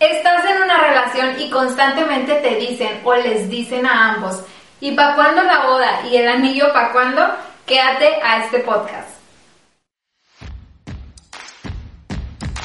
[0.00, 4.42] Estás en una relación y constantemente te dicen o les dicen a ambos,
[4.80, 6.00] ¿y para cuándo la boda?
[6.10, 7.22] ¿Y el anillo para cuándo?
[7.64, 9.08] Quédate a este podcast.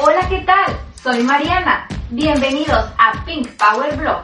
[0.00, 0.78] Hola, ¿qué tal?
[1.02, 1.86] Soy Mariana.
[2.08, 4.22] Bienvenidos a Pink Power Blog.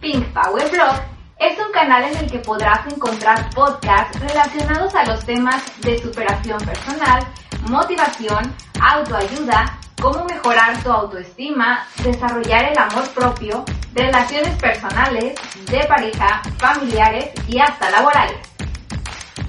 [0.00, 0.94] Pink Power Blog
[1.38, 6.64] es un canal en el que podrás encontrar podcasts relacionados a los temas de superación
[6.64, 7.26] personal,
[7.68, 15.34] motivación, autoayuda, cómo mejorar tu autoestima, desarrollar el amor propio, relaciones personales,
[15.70, 18.36] de pareja, familiares y hasta laborales.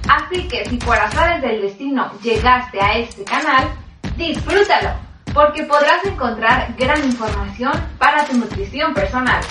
[0.08, 3.68] Así que si por azares del destino llegaste a este canal,
[4.16, 4.90] disfrútalo,
[5.34, 9.42] porque podrás encontrar gran información para tu nutrición personal.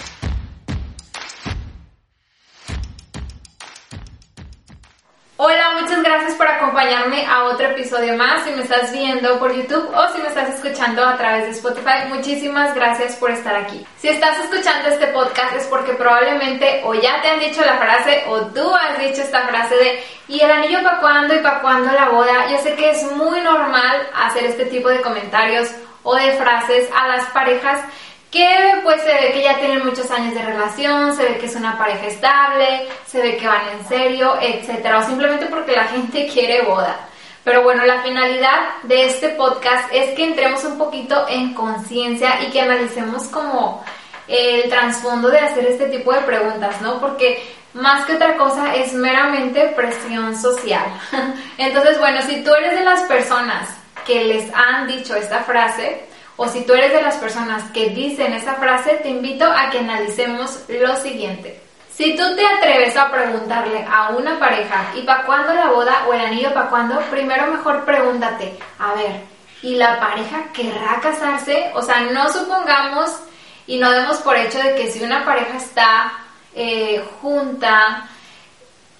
[5.35, 8.43] Hola, muchas gracias por acompañarme a otro episodio más.
[8.43, 12.07] Si me estás viendo por YouTube o si me estás escuchando a través de Spotify,
[12.07, 13.83] muchísimas gracias por estar aquí.
[13.97, 18.25] Si estás escuchando este podcast es porque probablemente o ya te han dicho la frase
[18.27, 21.91] o tú has dicho esta frase de ¿y el anillo para cuándo y para cuándo
[21.91, 22.47] la boda?
[22.51, 25.71] Yo sé que es muy normal hacer este tipo de comentarios
[26.03, 27.79] o de frases a las parejas
[28.33, 31.55] que pues se ve que ya tienen muchos años de relación, se ve que es
[31.55, 36.27] una pareja estable, se ve que van en serio, etcétera, o simplemente porque la gente
[36.27, 36.97] quiere boda.
[37.43, 42.49] Pero bueno, la finalidad de este podcast es que entremos un poquito en conciencia y
[42.49, 43.83] que analicemos como
[44.27, 46.99] el trasfondo de hacer este tipo de preguntas, ¿no?
[46.99, 50.85] Porque más que otra cosa es meramente presión social.
[51.59, 53.69] Entonces, bueno, si tú eres de las personas
[54.07, 58.33] que les han dicho esta frase, o si tú eres de las personas que dicen
[58.33, 61.61] esa frase, te invito a que analicemos lo siguiente.
[61.91, 66.13] Si tú te atreves a preguntarle a una pareja, ¿y para cuándo la boda o
[66.13, 66.99] el anillo para cuándo?
[67.11, 69.21] Primero mejor pregúntate, a ver,
[69.61, 71.71] ¿y la pareja querrá casarse?
[71.75, 73.11] O sea, no supongamos
[73.67, 76.13] y no demos por hecho de que si una pareja está
[76.55, 78.09] eh, junta,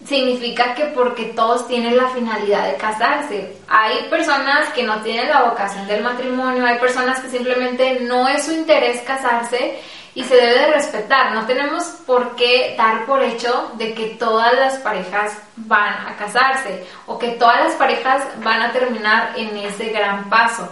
[0.05, 3.55] significa que porque todos tienen la finalidad de casarse.
[3.67, 8.45] Hay personas que no tienen la vocación del matrimonio, hay personas que simplemente no es
[8.45, 9.79] su interés casarse
[10.15, 11.33] y se debe de respetar.
[11.33, 16.85] No tenemos por qué dar por hecho de que todas las parejas van a casarse
[17.07, 20.69] o que todas las parejas van a terminar en ese gran paso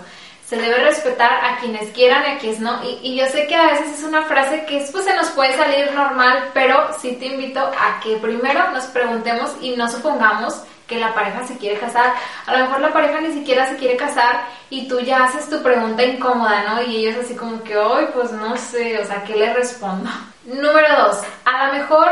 [0.52, 2.82] se debe respetar a quienes quieran y a quienes no.
[2.84, 5.94] Y, yo sé que a veces es una frase que pues, se nos puede salir
[5.94, 11.14] normal, pero sí te invito a que primero nos preguntemos y no supongamos que la
[11.14, 12.16] pareja se quiere casar.
[12.46, 15.64] A lo mejor la pareja ni siquiera se quiere casar y tú ya haces tu
[15.64, 16.82] pregunta incómoda, ¿no?
[16.82, 20.10] Y ellos así como que, hoy pues no sé, o sea, ¿qué le respondo?
[20.44, 22.12] Número dos, a lo mejor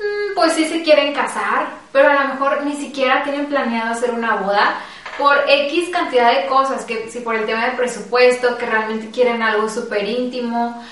[0.00, 4.10] mm, pues sí se quieren casar, pero a lo mejor ni siquiera tienen planeado hacer
[4.10, 4.74] una boda
[5.18, 9.42] por X cantidad de cosas, que si por el tema de presupuesto, que realmente quieren
[9.42, 10.84] algo súper íntimo,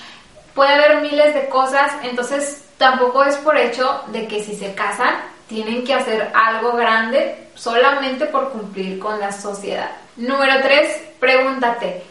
[0.53, 5.15] puede haber miles de cosas, entonces tampoco es por hecho de que si se casan
[5.47, 9.91] tienen que hacer algo grande solamente por cumplir con la sociedad.
[10.17, 12.03] Número 3, pregúntate,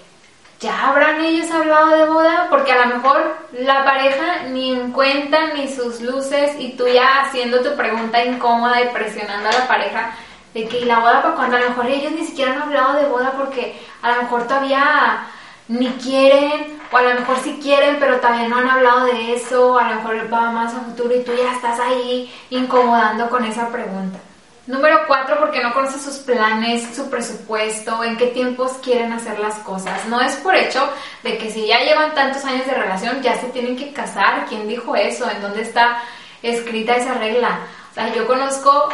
[0.60, 2.47] ¿ya habrán ellos hablado de boda?
[2.48, 7.22] Porque a lo mejor la pareja ni en cuenta ni sus luces y tú ya
[7.22, 10.16] haciendo tu pregunta incómoda y presionando a la pareja
[10.54, 13.09] de que la boda para cuando a lo mejor ellos ni siquiera han hablado de
[13.09, 15.26] boda porque a lo mejor todavía
[15.66, 19.78] ni quieren o a lo mejor sí quieren pero todavía no han hablado de eso,
[19.78, 23.69] a lo mejor va más a futuro y tú ya estás ahí incomodando con esa
[23.69, 24.19] pregunta.
[24.66, 29.56] Número cuatro, porque no conoces sus planes, su presupuesto, en qué tiempos quieren hacer las
[29.56, 30.06] cosas.
[30.06, 30.88] No es por hecho
[31.22, 34.47] de que si ya llevan tantos años de relación ya se tienen que casar.
[34.48, 35.28] ¿Quién dijo eso?
[35.28, 36.03] ¿En dónde está
[36.42, 37.59] escrita esa regla?
[37.91, 38.89] O sea, yo conozco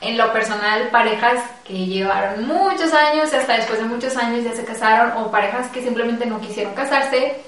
[0.00, 4.64] en lo personal parejas que llevaron muchos años hasta después de muchos años ya se
[4.64, 7.40] casaron o parejas que simplemente no quisieron casarse,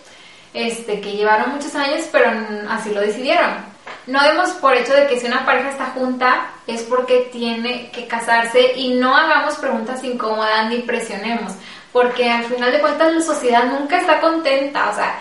[0.55, 2.31] este, que llevaron muchos años pero
[2.71, 3.79] así lo decidieron.
[4.07, 8.07] No demos por hecho de que si una pareja está junta es porque tiene que
[8.07, 11.53] casarse y no hagamos preguntas incómodas ni presionemos,
[11.93, 15.19] porque al final de cuentas la sociedad nunca está contenta, o sea,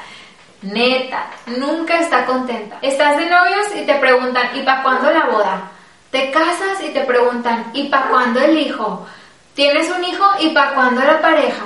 [0.61, 2.77] neta, nunca está contenta.
[2.81, 5.71] Estás de novios y te preguntan, ¿y para cuándo la boda?
[6.11, 9.05] Te casas y te preguntan, ¿y para cuándo el hijo?
[9.53, 11.65] ¿Tienes un hijo y para cuándo la pareja?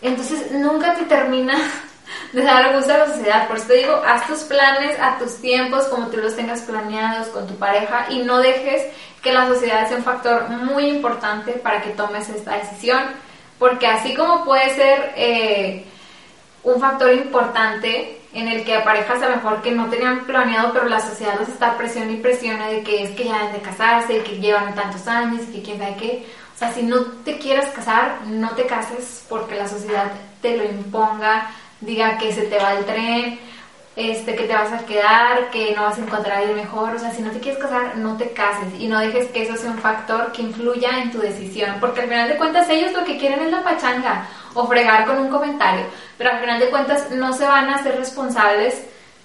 [0.00, 1.60] Entonces nunca te terminas
[2.32, 3.48] de dar gusto a la sociedad.
[3.48, 7.28] Por eso te digo, haz tus planes a tus tiempos, como tú los tengas planeados
[7.28, 8.82] con tu pareja y no dejes
[9.22, 13.00] que la sociedad sea un factor muy importante para que tomes esta decisión,
[13.58, 15.86] porque así como puede ser eh,
[16.64, 20.88] un factor importante en el que parejas a lo mejor que no tenían planeado, pero
[20.88, 24.18] la sociedad los está presión y presiona de que es que ya deben de casarse,
[24.18, 26.26] y que llevan tantos años, y que quién sabe qué.
[26.54, 30.64] O sea, si no te quieres casar, no te cases porque la sociedad te lo
[30.64, 31.50] imponga,
[31.80, 33.38] diga que se te va el tren,
[33.94, 36.94] este, que te vas a quedar, que no vas a encontrar a alguien mejor.
[36.94, 39.56] O sea, si no te quieres casar, no te cases y no dejes que eso
[39.56, 43.04] sea un factor que influya en tu decisión, porque al final de cuentas ellos lo
[43.04, 45.84] que quieren es la pachanga o fregar con un comentario,
[46.16, 48.82] pero al final de cuentas no se van a hacer responsables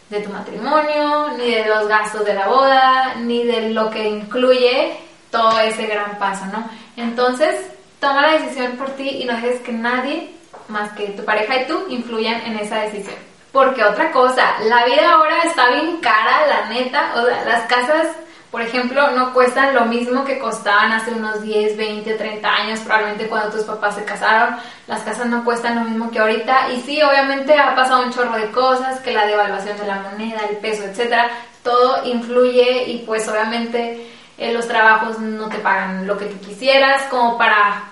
[0.10, 4.98] de tu matrimonio, ni de los gastos de la boda, ni de lo que incluye
[5.30, 6.70] todo ese gran paso, ¿no?
[6.96, 7.56] Entonces,
[8.00, 10.30] toma la decisión por ti y no dejes que nadie
[10.70, 13.16] más que tu pareja y tú influyan en esa decisión.
[13.58, 17.14] Porque otra cosa, la vida ahora está bien cara, la neta.
[17.16, 18.06] O sea, las casas,
[18.52, 23.28] por ejemplo, no cuestan lo mismo que costaban hace unos 10, 20, 30 años, probablemente
[23.28, 24.58] cuando tus papás se casaron.
[24.86, 26.72] Las casas no cuestan lo mismo que ahorita.
[26.72, 30.42] Y sí, obviamente ha pasado un chorro de cosas, que la devaluación de la moneda,
[30.48, 31.28] el peso, etcétera,
[31.64, 34.08] todo influye y pues obviamente
[34.38, 37.86] eh, los trabajos no te pagan lo que tú quisieras, como para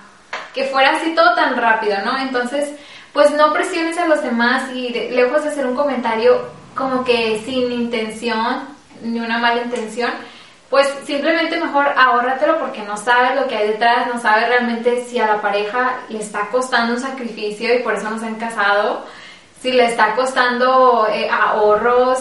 [0.54, 2.16] que fuera así todo tan rápido, ¿no?
[2.18, 2.72] Entonces,
[3.16, 6.38] pues no presiones a los demás y lejos de hacer un comentario
[6.74, 8.68] como que sin intención,
[9.00, 10.10] ni una mala intención,
[10.68, 15.18] pues simplemente mejor ahórratelo porque no sabes lo que hay detrás, no sabes realmente si
[15.18, 19.06] a la pareja le está costando un sacrificio y por eso no se han casado,
[19.62, 22.18] si le está costando eh, ahorros,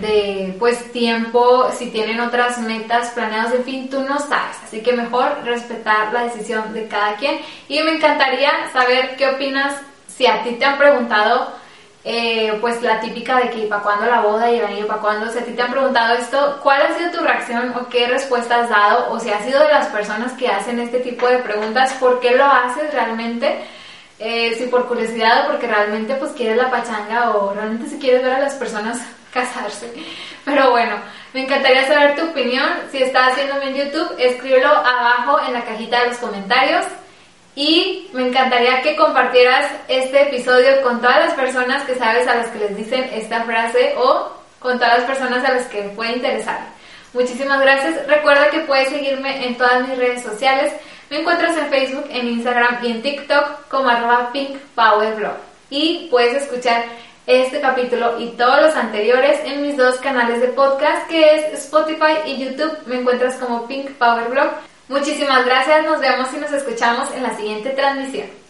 [0.00, 4.56] de pues tiempo, si tienen otras metas planeadas, en fin, tú no sabes.
[4.64, 7.40] Así que mejor respetar la decisión de cada quien.
[7.68, 9.74] Y me encantaría saber qué opinas
[10.16, 11.52] si a ti te han preguntado,
[12.04, 15.30] eh, pues la típica de que para cuándo la boda y el anillo para cuándo,
[15.30, 18.60] si a ti te han preguntado esto, ¿cuál ha sido tu reacción o qué respuesta
[18.60, 19.12] has dado?
[19.12, 22.32] O si has sido de las personas que hacen este tipo de preguntas, ¿por qué
[22.32, 23.64] lo haces realmente?
[24.18, 28.22] Eh, si por curiosidad o porque realmente pues quieres la pachanga o realmente si quieres
[28.22, 29.00] ver a las personas
[29.32, 29.92] casarse.
[30.44, 30.96] Pero bueno,
[31.32, 32.68] me encantaría saber tu opinión.
[32.90, 36.84] Si estás haciéndome en YouTube, escríbelo abajo en la cajita de los comentarios.
[37.54, 42.48] Y me encantaría que compartieras este episodio con todas las personas que sabes a las
[42.48, 46.60] que les dicen esta frase o con todas las personas a las que puede interesar.
[47.12, 48.06] Muchísimas gracias.
[48.06, 50.72] Recuerda que puedes seguirme en todas mis redes sociales.
[51.10, 55.36] Me encuentras en Facebook, en Instagram y en TikTok como arroba pinkpowerblog.
[55.68, 56.84] Y puedes escuchar
[57.26, 62.14] este capítulo y todos los anteriores en mis dos canales de podcast que es Spotify
[62.24, 62.78] y YouTube.
[62.86, 64.50] Me encuentras como Pink Power Blog.
[64.92, 68.41] Muchísimas gracias, nos vemos y nos escuchamos en la siguiente transmisión.